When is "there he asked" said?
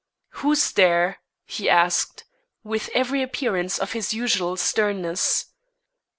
0.71-2.23